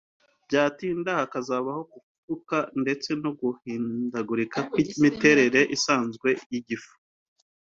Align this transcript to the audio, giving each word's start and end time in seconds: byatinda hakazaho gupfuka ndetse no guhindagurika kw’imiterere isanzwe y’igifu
byatinda 0.45 1.09
hakazaho 1.19 1.81
gupfuka 1.91 2.57
ndetse 2.81 3.09
no 3.23 3.31
guhindagurika 3.39 4.59
kw’imiterere 4.69 5.61
isanzwe 5.75 6.29
y’igifu 6.51 6.93